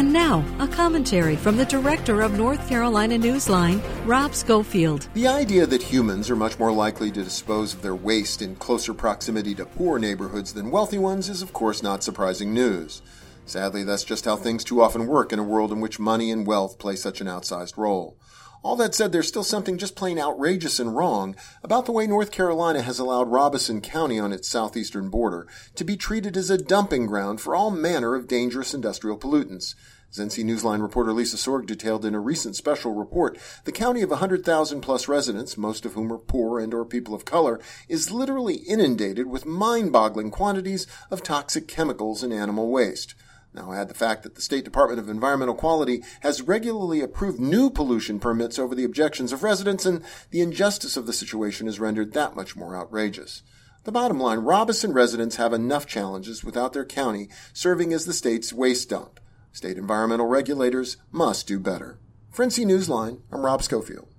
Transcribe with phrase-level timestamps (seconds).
[0.00, 5.06] And now, a commentary from the director of North Carolina Newsline, Rob Schofield.
[5.12, 8.94] The idea that humans are much more likely to dispose of their waste in closer
[8.94, 13.02] proximity to poor neighborhoods than wealthy ones is, of course, not surprising news.
[13.44, 16.46] Sadly, that's just how things too often work in a world in which money and
[16.46, 18.16] wealth play such an outsized role.
[18.62, 22.30] All that said, there's still something just plain outrageous and wrong about the way North
[22.30, 27.06] Carolina has allowed Robeson County on its southeastern border to be treated as a dumping
[27.06, 29.74] ground for all manner of dangerous industrial pollutants.
[30.10, 34.80] As Newsline reporter Lisa Sorg detailed in a recent special report, the county of 100,000
[34.82, 39.28] plus residents, most of whom are poor and or people of color, is literally inundated
[39.28, 43.14] with mind-boggling quantities of toxic chemicals and animal waste.
[43.52, 47.68] Now add the fact that the State Department of Environmental Quality has regularly approved new
[47.68, 52.12] pollution permits over the objections of residents, and the injustice of the situation is rendered
[52.12, 53.42] that much more outrageous.
[53.84, 58.52] The bottom line, Robeson residents have enough challenges without their county serving as the state's
[58.52, 59.18] waste dump.
[59.52, 61.98] State environmental regulators must do better.
[62.32, 64.09] NC Newsline, I'm Rob Schofield.